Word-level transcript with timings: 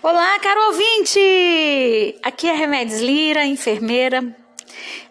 Olá, 0.00 0.38
caro 0.38 0.68
ouvinte! 0.68 2.14
Aqui 2.22 2.46
é 2.46 2.52
Remédios 2.52 3.00
Lira, 3.00 3.44
enfermeira, 3.44 4.22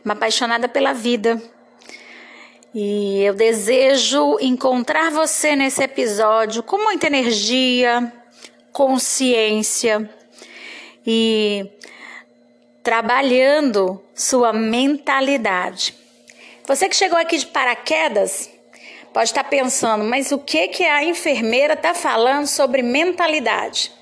uma 0.04 0.14
apaixonada 0.14 0.70
pela 0.70 0.94
vida. 0.94 1.44
E 2.74 3.22
eu 3.22 3.34
desejo 3.34 4.38
encontrar 4.40 5.12
você 5.12 5.58
nesse 5.58 5.84
episódio 5.84 6.64
com 6.64 6.78
muita 6.78 7.08
energia, 7.08 8.14
consciência 8.72 10.10
e 11.06 11.70
trabalhando 12.82 14.02
sua 14.16 14.54
mentalidade. 14.54 15.94
Você 16.66 16.88
que 16.88 16.96
chegou 16.96 17.20
aqui 17.20 17.38
de 17.38 17.48
paraquedas 17.48 18.50
pode 19.14 19.32
estar 19.32 19.44
pensando, 19.44 20.06
mas 20.06 20.32
o 20.32 20.40
que 20.40 20.70
que 20.70 20.86
a 20.86 21.04
enfermeira 21.04 21.74
está 21.74 21.94
falando 21.94 22.48
sobre 22.48 22.82
mentalidade? 22.82 23.97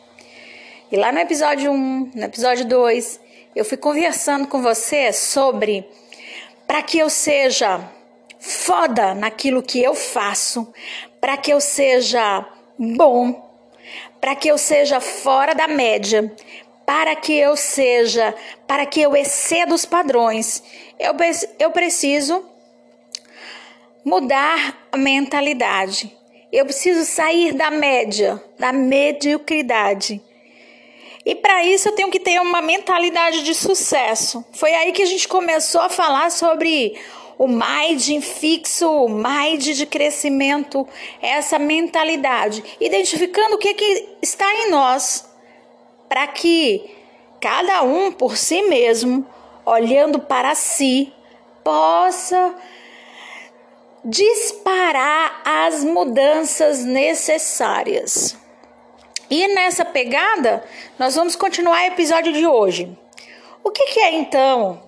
E 0.91 0.97
lá 0.97 1.11
no 1.11 1.17
episódio 1.17 1.71
1, 1.71 2.11
no 2.14 2.23
episódio 2.23 2.64
2, 2.65 3.19
eu 3.55 3.65
fui 3.65 3.75
conversando 3.75 4.47
com 4.47 4.61
você 4.61 5.11
sobre 5.11 5.83
para 6.68 6.83
que 6.83 7.00
eu 7.00 7.10
seja 7.10 7.82
foda 8.39 9.15
naquilo 9.15 9.63
que 9.63 9.82
eu 9.82 9.96
faço, 9.96 10.71
para 11.19 11.37
que 11.37 11.51
eu 11.51 11.60
seja 11.60 12.47
bom, 12.77 13.50
para 14.21 14.36
que 14.36 14.47
eu 14.47 14.60
seja 14.60 15.01
fora 15.01 15.55
da 15.55 15.68
média, 15.68 16.32
para 16.86 17.15
que 17.15 17.33
eu 17.33 17.57
seja, 17.57 18.36
para 18.68 18.86
que 18.86 19.02
eu 19.02 19.15
exceda 19.15 19.74
os 19.74 19.86
padrões, 19.86 20.61
eu, 20.99 21.15
eu 21.57 21.71
preciso 21.71 22.46
mudar 24.04 24.86
a 24.91 24.97
mentalidade. 24.97 26.15
Eu 26.52 26.63
preciso 26.63 27.04
sair 27.05 27.54
da 27.54 27.71
média, 27.71 28.41
da 28.60 28.71
mediocridade. 28.71 30.21
E 31.25 31.34
para 31.34 31.64
isso 31.64 31.89
eu 31.89 31.93
tenho 31.93 32.11
que 32.11 32.20
ter 32.20 32.39
uma 32.39 32.61
mentalidade 32.61 33.42
de 33.44 33.56
sucesso. 33.56 34.45
Foi 34.53 34.72
aí 34.73 34.91
que 34.91 35.02
a 35.02 35.08
gente 35.08 35.27
começou 35.27 35.81
a 35.81 35.89
falar 35.89 36.30
sobre 36.30 36.95
o 37.38 37.47
mind 37.47 38.22
fixo, 38.22 38.89
o 38.89 39.09
mind 39.09 39.72
de 39.72 39.86
crescimento, 39.86 40.88
essa 41.22 41.58
mentalidade, 41.58 42.64
identificando 42.80 43.55
o 43.55 43.58
que, 43.58 43.73
que 43.73 44.09
está 44.22 44.45
em 44.53 44.69
nós, 44.69 45.27
para 46.08 46.27
que 46.27 46.89
cada 47.42 47.81
um 47.81 48.11
por 48.11 48.38
si 48.38 48.61
mesmo, 48.64 49.25
olhando 49.66 50.19
para 50.19 50.53
si, 50.53 51.11
possa 51.64 52.55
disparar 54.03 55.42
as 55.44 55.83
mudanças 55.83 56.86
necessárias. 56.86 58.38
E 59.29 59.47
nessa 59.47 59.83
pegada, 59.83 60.63
nós 60.99 61.15
vamos 61.15 61.35
continuar 61.35 61.81
o 61.81 61.87
episódio 61.87 62.31
de 62.31 62.45
hoje. 62.45 62.95
O 63.63 63.71
que, 63.71 63.87
que 63.87 63.99
é 63.99 64.13
então 64.13 64.83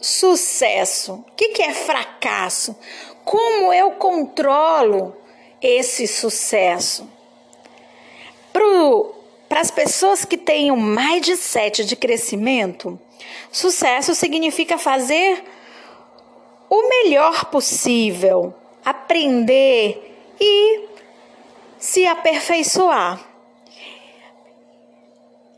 sucesso? 0.00 1.24
O 1.26 1.32
que, 1.36 1.48
que 1.50 1.62
é 1.62 1.72
fracasso? 1.72 2.76
Como 3.24 3.72
eu 3.72 3.92
controlo 3.92 5.16
esse 5.60 6.06
sucesso? 6.06 7.08
Para 8.52 9.60
as 9.60 9.70
pessoas 9.70 10.24
que 10.24 10.36
têm 10.36 10.70
um 10.70 10.80
mindset 10.80 11.84
de 11.84 11.96
crescimento, 11.96 13.00
sucesso 13.50 14.14
significa 14.14 14.76
fazer 14.76 15.42
o 16.68 16.88
melhor 16.88 17.46
possível, 17.46 18.54
aprender 18.84 20.34
e 20.40 20.88
se 21.78 22.06
aperfeiçoar. 22.06 23.31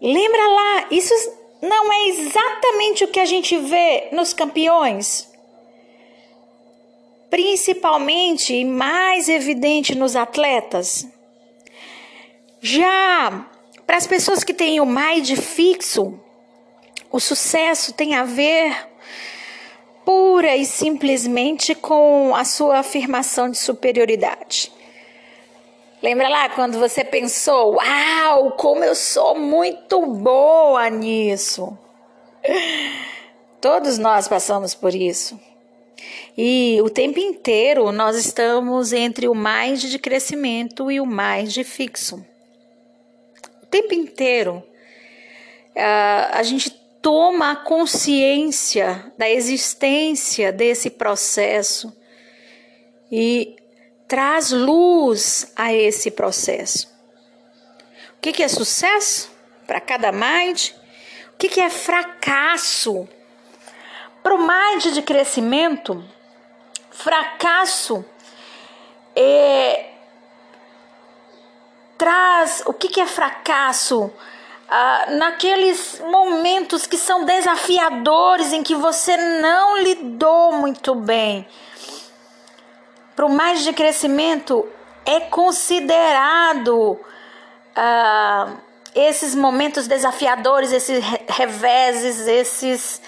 Lembra 0.07 0.47
lá, 0.49 0.87
isso 0.91 1.15
não 1.63 1.91
é 1.91 2.09
exatamente 2.09 3.05
o 3.05 3.09
que 3.09 3.19
a 3.19 3.25
gente 3.25 3.57
vê 3.57 4.09
nos 4.13 4.35
campeões? 4.35 5.33
Principalmente 7.31 8.53
e 8.53 8.67
mais 8.67 9.31
evidente 9.31 9.95
nos 9.95 10.15
atletas. 10.15 11.09
Já 12.61 13.49
para 13.87 13.97
as 13.97 14.07
pessoas 14.07 14.45
que 14.45 14.53
têm 14.53 14.79
o 14.79 14.85
mind 14.85 15.39
fixo, 15.39 16.21
o 17.11 17.19
sucesso 17.19 17.95
tem 17.95 18.15
a 18.15 18.25
ver 18.25 18.77
pura 20.05 20.55
e 20.55 20.67
simplesmente 20.67 21.75
com 21.75 22.35
a 22.37 22.45
sua 22.45 22.81
afirmação 22.81 23.51
de 23.51 23.57
superioridade. 23.57 24.71
Lembra 26.05 26.29
lá 26.29 26.51
quando 26.51 26.79
você 26.79 27.03
pensou: 27.03 27.77
Uau, 27.77 28.53
como 28.59 28.85
eu 28.85 28.95
sou 28.95 29.39
muito 29.39 30.05
boa 30.05 30.91
nisso? 30.91 31.79
Todos 33.59 33.97
nós 33.97 34.29
passamos 34.29 34.75
por 34.75 34.95
isso. 34.95 35.41
E 36.37 36.79
o 36.83 36.91
tempo 36.91 37.19
inteiro 37.19 37.91
nós 37.91 38.19
estamos 38.19 38.93
entre 38.93 39.29
o 39.29 39.35
mais 39.35 39.81
de 39.81 39.99
crescimento 39.99 40.91
e 40.91 41.01
o 41.01 41.07
mais 41.07 41.55
de 41.55 41.65
fixo. 41.65 42.23
O 43.63 43.67
tempo 43.67 43.95
inteiro 43.95 44.63
a 45.75 46.43
gente 46.43 46.71
toma 47.01 47.57
consciência 47.57 49.11
da 49.17 49.31
existência 49.31 50.53
desse 50.53 50.91
processo 50.91 51.97
e 53.11 53.57
traz 54.15 54.53
luz 54.53 55.53
a 55.57 55.73
esse 55.73 56.09
processo. 56.09 56.87
O 58.17 58.21
que, 58.21 58.45
é 58.45 58.47
sucesso 58.47 59.29
para 59.67 59.81
cada 59.81 60.13
mind? 60.13 60.71
O 61.33 61.37
que, 61.37 61.49
que 61.49 61.61
é 61.61 61.69
fracasso? 61.69 63.09
Para 64.23 64.37
o 64.37 64.39
mind 64.39 64.95
de 64.95 65.03
crescimento, 65.03 66.09
fracasso 66.93 68.05
é, 69.17 69.87
traz. 71.99 72.63
O 72.67 72.73
que, 72.73 72.87
que 72.87 73.01
é 73.01 73.07
fracasso? 73.09 74.13
ah, 74.69 75.07
naqueles 75.11 76.01
momentos 76.01 76.87
que 76.87 76.97
são 76.97 77.25
desafiadores, 77.25 78.53
em 78.53 78.63
que 78.63 78.75
você 78.75 79.17
não 79.17 79.79
lidou 79.79 80.53
muito 80.53 80.95
bem. 80.95 81.47
Para 83.15 83.27
o 83.27 83.31
mais 83.31 83.63
de 83.63 83.73
crescimento, 83.73 84.67
é 85.07 85.21
considerado 85.21 86.99
ah, 87.77 88.55
esses 88.95 89.35
momentos 89.35 89.87
desafiadores, 89.87 90.73
esses 90.73 91.05
reveses, 91.29 92.27
esses 92.27 93.01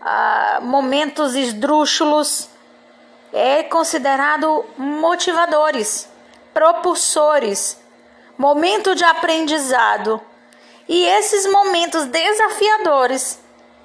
ah, 0.00 0.58
momentos 0.62 1.34
esdrúxulos, 1.34 2.48
é 3.32 3.62
considerado 3.62 4.64
motivadores, 4.76 6.08
propulsores, 6.54 7.78
momento 8.36 8.94
de 8.94 9.04
aprendizado 9.04 10.20
e 10.88 11.04
esses 11.04 11.46
momentos 11.46 12.06
desafiadores, 12.06 13.38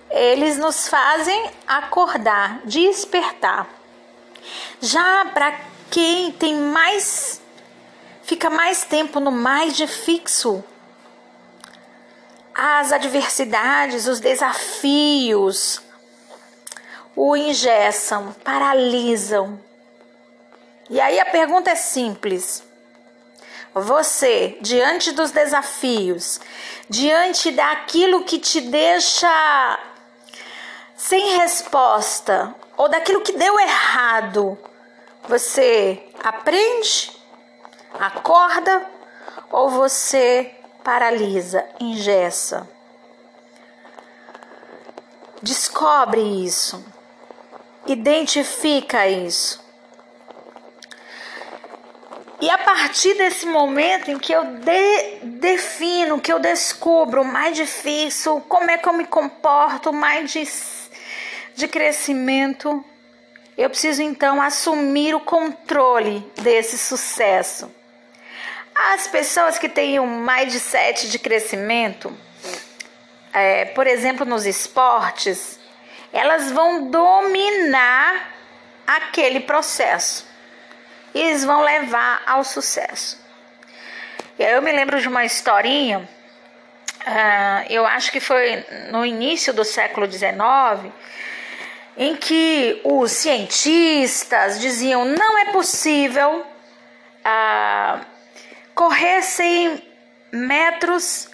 eles 0.09 0.57
nos 0.57 0.87
fazem 0.87 1.51
acordar, 1.67 2.61
despertar. 2.63 3.82
Já 4.81 5.25
para 5.33 5.59
quem 5.89 6.31
tem 6.31 6.55
mais 6.55 7.41
fica 8.23 8.49
mais 8.49 8.83
tempo 8.85 9.19
no 9.19 9.31
mais 9.31 9.75
de 9.75 9.85
fixo, 9.85 10.63
as 12.55 12.91
adversidades, 12.91 14.07
os 14.07 14.19
desafios 14.19 15.81
o 17.15 17.35
engessam, 17.35 18.33
paralisam. 18.43 19.59
E 20.89 20.99
aí 20.99 21.19
a 21.19 21.25
pergunta 21.25 21.69
é 21.69 21.75
simples: 21.75 22.63
você, 23.73 24.57
diante 24.61 25.11
dos 25.11 25.31
desafios, 25.31 26.39
diante 26.89 27.51
daquilo 27.51 28.23
que 28.23 28.39
te 28.39 28.61
deixa 28.61 29.79
sem 30.95 31.37
resposta 31.37 32.55
ou 32.83 32.89
daquilo 32.89 33.21
que 33.21 33.31
deu 33.31 33.57
errado, 33.57 34.57
você 35.25 36.03
aprende, 36.21 37.13
acorda 37.97 38.85
ou 39.49 39.69
você 39.69 40.53
paralisa, 40.83 41.65
engessa? 41.79 42.69
Descobre 45.41 46.19
isso, 46.19 46.83
identifica 47.87 49.07
isso. 49.07 49.63
E 52.41 52.49
a 52.49 52.57
partir 52.57 53.13
desse 53.13 53.45
momento 53.45 54.11
em 54.11 54.19
que 54.19 54.33
eu 54.33 54.43
de, 54.43 55.19
defino, 55.39 56.19
que 56.19 56.33
eu 56.33 56.39
descubro 56.39 57.23
mais 57.23 57.55
difícil, 57.55 58.41
como 58.41 58.69
é 58.69 58.77
que 58.77 58.89
eu 58.89 58.91
me 58.91 59.07
comporto, 59.07 59.93
mais 59.93 60.29
de, 60.29 60.43
de 61.55 61.67
crescimento, 61.67 62.83
eu 63.57 63.69
preciso 63.69 64.01
então 64.01 64.41
assumir 64.41 65.13
o 65.13 65.19
controle 65.19 66.19
desse 66.41 66.77
sucesso. 66.77 67.73
As 68.93 69.07
pessoas 69.07 69.59
que 69.59 69.69
têm 69.69 69.99
um 69.99 70.19
mindset 70.19 71.09
de 71.09 71.19
crescimento, 71.19 72.15
é, 73.31 73.65
por 73.65 73.85
exemplo, 73.85 74.25
nos 74.25 74.45
esportes, 74.45 75.59
elas 76.11 76.51
vão 76.51 76.89
dominar 76.89 78.33
aquele 78.85 79.39
processo. 79.39 80.27
E 81.13 81.19
eles 81.19 81.43
vão 81.43 81.61
levar 81.61 82.23
ao 82.25 82.43
sucesso. 82.43 83.21
Eu 84.37 84.61
me 84.63 84.71
lembro 84.71 84.99
de 84.99 85.07
uma 85.07 85.23
historinha, 85.23 85.99
uh, 85.99 87.65
eu 87.69 87.85
acho 87.85 88.11
que 88.11 88.19
foi 88.19 88.65
no 88.89 89.05
início 89.05 89.53
do 89.53 89.63
século 89.63 90.11
XIX, 90.11 90.91
em 91.97 92.15
que 92.15 92.81
os 92.83 93.11
cientistas 93.11 94.59
diziam 94.59 95.05
não 95.05 95.37
é 95.37 95.51
possível 95.51 96.45
uh, 97.23 98.05
correr 98.73 99.21
100 99.21 99.83
metros 100.31 101.29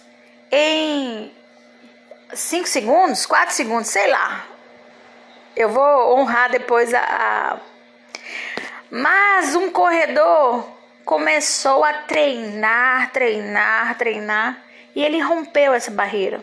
em 0.52 1.32
5 2.32 2.68
segundos, 2.68 3.26
4 3.26 3.54
segundos, 3.54 3.88
sei 3.88 4.08
lá. 4.08 4.46
Eu 5.56 5.68
vou 5.70 6.18
honrar 6.18 6.50
depois 6.50 6.92
a, 6.94 7.00
a... 7.00 7.56
Mas 8.90 9.54
um 9.54 9.70
corredor 9.70 10.66
começou 11.04 11.84
a 11.84 11.92
treinar, 11.92 13.10
treinar, 13.10 13.96
treinar 13.96 14.62
e 14.94 15.02
ele 15.02 15.20
rompeu 15.20 15.72
essa 15.72 15.90
barreira. 15.90 16.40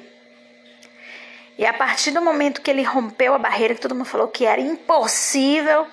E 1.57 1.65
a 1.65 1.73
partir 1.73 2.11
do 2.11 2.21
momento 2.21 2.61
que 2.61 2.69
ele 2.69 2.83
rompeu 2.83 3.33
a 3.33 3.39
barreira, 3.39 3.73
que 3.73 3.81
todo 3.81 3.95
mundo 3.95 4.05
falou 4.05 4.27
que 4.27 4.45
era 4.45 4.61
impossível, 4.61 5.87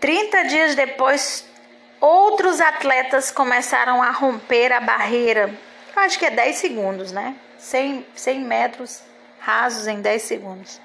30 0.00 0.42
dias 0.44 0.74
depois, 0.74 1.46
outros 2.00 2.60
atletas 2.60 3.30
começaram 3.30 4.02
a 4.02 4.10
romper 4.10 4.72
a 4.72 4.80
barreira. 4.80 5.54
Eu 5.94 6.02
acho 6.02 6.18
que 6.18 6.26
é 6.26 6.30
10 6.30 6.56
segundos, 6.56 7.12
né? 7.12 7.36
100, 7.58 8.06
100 8.14 8.40
metros 8.40 9.02
rasos 9.38 9.86
em 9.86 10.00
10 10.00 10.22
segundos. 10.22 10.80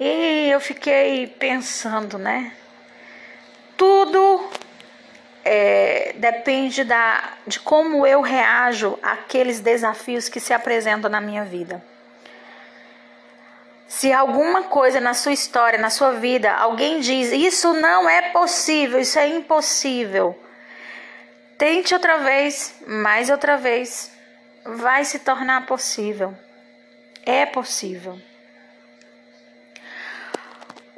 E 0.00 0.48
eu 0.50 0.60
fiquei 0.60 1.26
pensando, 1.26 2.18
né? 2.18 2.52
Tudo 3.76 4.50
é, 5.44 5.97
depende 6.18 6.84
da, 6.84 7.32
de 7.46 7.60
como 7.60 8.06
eu 8.06 8.20
reajo 8.20 8.98
àqueles 9.02 9.60
desafios 9.60 10.28
que 10.28 10.40
se 10.40 10.52
apresentam 10.52 11.08
na 11.10 11.20
minha 11.20 11.44
vida. 11.44 11.82
Se 13.86 14.12
alguma 14.12 14.64
coisa 14.64 15.00
na 15.00 15.14
sua 15.14 15.32
história, 15.32 15.78
na 15.78 15.88
sua 15.88 16.12
vida, 16.12 16.52
alguém 16.52 17.00
diz 17.00 17.32
isso 17.32 17.72
não 17.72 18.08
é 18.08 18.30
possível, 18.30 19.00
isso 19.00 19.18
é 19.18 19.28
impossível, 19.28 20.38
tente 21.56 21.94
outra 21.94 22.18
vez, 22.18 22.74
mais 22.86 23.30
outra 23.30 23.56
vez, 23.56 24.12
vai 24.64 25.04
se 25.04 25.20
tornar 25.20 25.64
possível. 25.66 26.34
É 27.24 27.46
possível. 27.46 28.18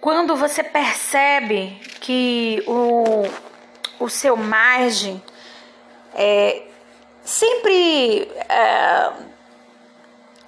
Quando 0.00 0.34
você 0.34 0.62
percebe 0.62 1.80
que 2.00 2.62
o 2.66 3.24
o 4.00 4.08
seu 4.08 4.36
margem 4.36 5.22
é, 6.14 6.62
sempre 7.22 8.28
é, 8.48 9.12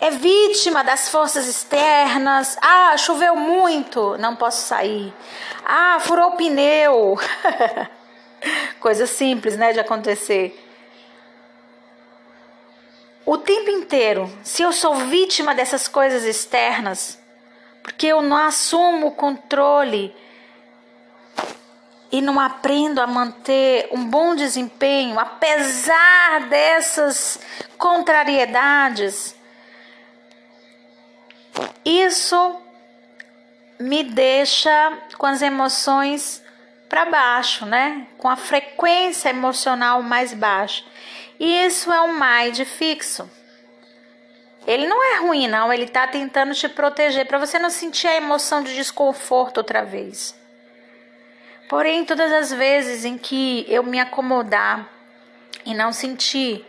é 0.01 0.11
vítima 0.11 0.83
das 0.83 1.09
forças 1.09 1.47
externas. 1.47 2.57
Ah, 2.61 2.97
choveu 2.97 3.37
muito, 3.37 4.17
não 4.19 4.35
posso 4.35 4.67
sair. 4.67 5.13
Ah, 5.65 5.99
furou 6.01 6.31
o 6.31 6.37
pneu. 6.37 7.19
Coisa 8.81 9.07
simples, 9.07 9.57
né, 9.57 9.73
de 9.73 9.79
acontecer. 9.79 10.59
O 13.25 13.39
tempo 13.39 13.71
inteiro, 13.71 14.29
se 14.43 14.63
eu 14.63 14.73
sou 14.73 14.95
vítima 14.97 15.55
dessas 15.55 15.87
coisas 15.87 16.25
externas, 16.25 17.21
porque 17.83 18.07
eu 18.07 18.21
não 18.21 18.37
assumo 18.37 19.09
o 19.09 19.13
controle 19.13 20.13
e 22.13 22.21
não 22.21 22.39
aprendo 22.39 23.01
a 23.01 23.07
manter 23.07 23.89
um 23.91 24.05
bom 24.05 24.37
desempenho, 24.37 25.19
apesar 25.19 26.47
dessas 26.51 27.41
contrariedades, 27.79 29.35
isso 31.83 32.57
me 33.81 34.05
deixa 34.05 34.99
com 35.17 35.25
as 35.25 35.41
emoções 35.41 36.43
para 36.87 37.07
baixo, 37.07 37.65
né? 37.65 38.07
Com 38.19 38.29
a 38.29 38.37
frequência 38.37 39.31
emocional 39.31 40.03
mais 40.03 40.35
baixa. 40.35 40.85
E 41.41 41.65
isso 41.65 41.91
é 41.91 42.01
um 42.03 42.13
mind 42.13 42.61
fixo. 42.67 43.29
Ele 44.67 44.87
não 44.87 45.03
é 45.03 45.19
ruim, 45.21 45.49
não. 45.49 45.73
Ele 45.73 45.85
está 45.85 46.07
tentando 46.07 46.55
te 46.55 46.69
proteger 46.69 47.27
para 47.27 47.39
você 47.39 47.59
não 47.59 47.71
sentir 47.71 48.07
a 48.07 48.17
emoção 48.17 48.63
de 48.63 48.75
desconforto 48.75 49.57
outra 49.57 49.83
vez. 49.83 50.42
Porém, 51.73 52.05
todas 52.05 52.31
as 52.31 52.53
vezes 52.53 53.07
em 53.07 53.17
que 53.17 53.65
eu 53.67 53.83
me 53.83 53.99
acomodar 53.99 54.87
e 55.65 55.73
não 55.73 55.91
sentir 55.91 56.67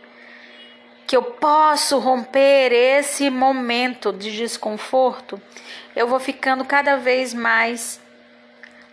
que 1.06 1.14
eu 1.14 1.22
posso 1.22 1.98
romper 1.98 2.72
esse 2.72 3.28
momento 3.28 4.14
de 4.14 4.34
desconforto, 4.34 5.38
eu 5.94 6.08
vou 6.08 6.18
ficando 6.18 6.64
cada 6.64 6.96
vez 6.96 7.34
mais 7.34 8.00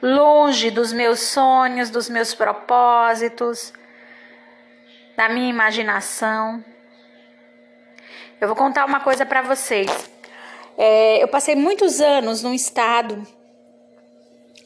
longe 0.02 0.70
dos 0.70 0.92
meus 0.92 1.22
sonhos, 1.22 1.90
dos 1.90 2.10
meus 2.10 2.36
propósitos, 2.36 3.72
da 5.16 5.30
minha 5.30 5.50
imaginação. 5.50 6.62
Eu 8.42 8.50
vou 8.50 8.58
contar 8.58 8.84
uma 8.84 9.00
coisa 9.00 9.26
para 9.26 9.42
vocês. 9.44 10.12
É, 10.78 11.24
eu 11.24 11.30
passei 11.30 11.56
muitos 11.56 12.02
anos 12.02 12.44
num 12.44 12.54
estado 12.54 13.26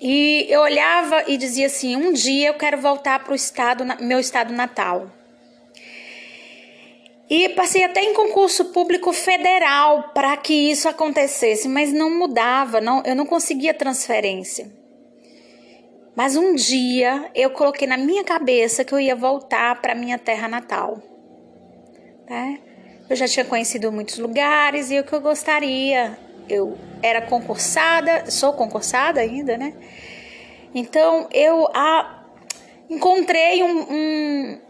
e 0.08 0.46
eu 0.50 0.62
olhava 0.62 1.24
e 1.26 1.36
dizia 1.36 1.66
assim: 1.66 1.96
um 1.96 2.14
dia 2.14 2.50
eu 2.50 2.54
quero 2.54 2.78
voltar 2.78 3.24
para 3.24 3.32
o 3.32 3.36
estado, 3.36 3.84
meu 4.00 4.20
estado 4.20 4.54
natal. 4.54 5.12
E 7.28 7.50
passei 7.50 7.84
até 7.84 8.02
em 8.02 8.14
concurso 8.14 8.66
público 8.66 9.12
federal 9.12 10.12
para 10.14 10.38
que 10.38 10.54
isso 10.54 10.88
acontecesse, 10.88 11.68
mas 11.68 11.92
não 11.92 12.16
mudava, 12.20 12.80
não, 12.80 13.02
eu 13.04 13.16
não 13.16 13.26
conseguia 13.26 13.74
transferência. 13.74 14.72
Mas 16.16 16.36
um 16.36 16.54
dia 16.54 17.32
eu 17.34 17.50
coloquei 17.50 17.88
na 17.88 17.98
minha 17.98 18.24
cabeça 18.24 18.86
que 18.86 18.94
eu 18.94 19.00
ia 19.00 19.16
voltar 19.16 19.82
para 19.82 19.96
minha 19.96 20.20
terra 20.20 20.48
natal. 20.48 21.02
Né? 22.30 22.60
Eu 23.10 23.16
já 23.16 23.28
tinha 23.28 23.44
conhecido 23.44 23.92
muitos 23.92 24.20
lugares 24.20 24.92
e 24.92 25.00
o 25.00 25.04
que 25.04 25.14
eu 25.14 25.20
gostaria 25.20 26.16
eu 26.50 26.78
era 27.02 27.22
concursada, 27.22 28.30
sou 28.30 28.54
concursada 28.54 29.22
ainda, 29.22 29.58
né? 29.58 29.74
Então 30.74 31.28
eu 31.32 31.68
a, 31.74 32.26
encontrei 32.90 33.64
um, 33.64 33.80
um 33.90 34.62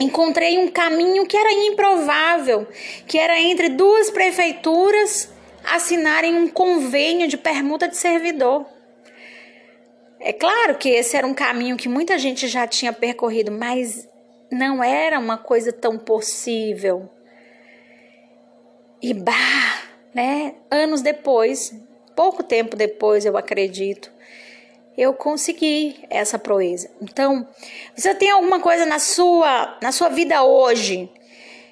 encontrei 0.00 0.58
um 0.58 0.68
caminho 0.68 1.26
que 1.26 1.36
era 1.36 1.52
improvável, 1.52 2.66
que 3.06 3.18
era 3.18 3.38
entre 3.40 3.68
duas 3.68 4.10
prefeituras 4.10 5.30
assinarem 5.64 6.34
um 6.34 6.48
convênio 6.48 7.28
de 7.28 7.36
permuta 7.36 7.86
de 7.86 7.96
servidor. 7.96 8.66
É 10.18 10.32
claro 10.32 10.76
que 10.76 10.88
esse 10.88 11.16
era 11.16 11.26
um 11.26 11.34
caminho 11.34 11.76
que 11.76 11.88
muita 11.88 12.18
gente 12.18 12.46
já 12.46 12.66
tinha 12.66 12.92
percorrido, 12.92 13.50
mas 13.50 14.08
não 14.50 14.82
era 14.82 15.18
uma 15.18 15.36
coisa 15.36 15.72
tão 15.72 15.98
possível. 15.98 17.10
E 19.00 19.12
bah, 19.12 19.71
né? 20.14 20.54
Anos 20.70 21.02
depois, 21.02 21.74
pouco 22.14 22.42
tempo 22.42 22.76
depois, 22.76 23.24
eu 23.24 23.36
acredito, 23.36 24.10
eu 24.96 25.14
consegui 25.14 25.96
essa 26.10 26.38
proeza. 26.38 26.90
Então, 27.00 27.48
você 27.96 28.14
tem 28.14 28.30
alguma 28.30 28.60
coisa 28.60 28.84
na 28.84 28.98
sua, 28.98 29.78
na 29.80 29.90
sua 29.90 30.08
vida 30.08 30.42
hoje 30.42 31.10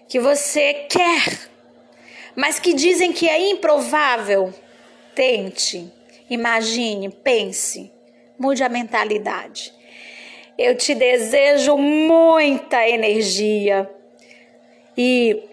que 0.08 0.18
você 0.18 0.74
quer, 0.88 1.50
mas 2.34 2.58
que 2.58 2.72
dizem 2.72 3.12
que 3.12 3.28
é 3.28 3.50
improvável? 3.50 4.52
Tente, 5.14 5.92
imagine, 6.28 7.10
pense, 7.10 7.92
mude 8.38 8.62
a 8.62 8.68
mentalidade. 8.68 9.74
Eu 10.56 10.76
te 10.76 10.94
desejo 10.94 11.76
muita 11.76 12.88
energia 12.88 13.90
e 14.96 15.49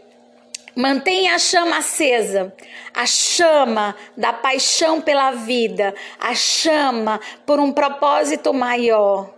Mantenha 0.78 1.34
a 1.34 1.40
chama 1.40 1.80
acesa, 1.80 2.54
a 2.94 3.04
chama 3.08 3.96
da 4.16 4.32
paixão 4.32 5.02
pela 5.02 5.32
vida, 5.32 5.96
a 6.20 6.36
chama 6.36 7.20
por 7.48 7.60
um 7.60 7.72
propósito 7.72 8.54
maior. 8.54 9.34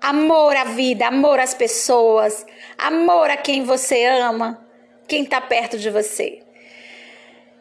Amor 0.00 0.54
à 0.54 0.62
vida, 0.62 1.08
amor 1.08 1.40
às 1.40 1.52
pessoas, 1.52 2.46
amor 2.78 3.28
a 3.28 3.36
quem 3.36 3.64
você 3.64 4.04
ama, 4.04 4.64
quem 5.08 5.24
está 5.24 5.40
perto 5.40 5.76
de 5.76 5.90
você. 5.90 6.44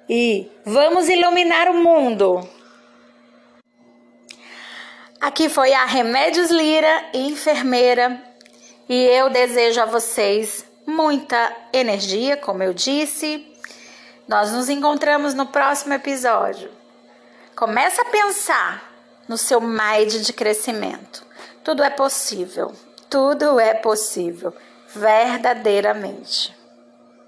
E 0.08 0.48
vamos 0.64 1.10
iluminar 1.10 1.72
o 1.72 1.74
mundo. 1.74 2.48
Aqui 5.20 5.50
foi 5.50 5.74
a 5.74 5.86
Remédios 5.86 6.52
Lira, 6.52 7.10
enfermeira 7.16 8.22
E 8.88 9.06
eu 9.08 9.32
desejo 9.32 9.82
a 9.82 9.86
vocês 9.86 10.67
muita 10.88 11.54
energia, 11.74 12.38
como 12.38 12.64
eu 12.64 12.74
disse. 12.74 13.46
Nós 14.28 14.52
nos 14.52 14.70
encontramos 14.70 15.34
no 15.34 15.46
próximo 15.46 15.94
episódio. 15.94 16.72
Começa 17.56 18.02
a 18.02 18.06
pensar 18.06 18.92
no 19.28 19.38
seu 19.38 19.60
mind 19.62 20.14
de 20.24 20.34
crescimento. 20.34 21.26
Tudo 21.64 21.84
é 21.84 21.90
possível. 21.90 22.74
Tudo 23.10 23.60
é 23.60 23.74
possível, 23.74 24.54
verdadeiramente. 24.94 26.57